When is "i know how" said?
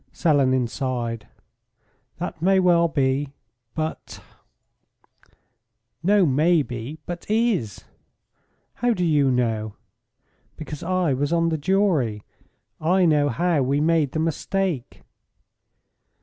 12.79-13.61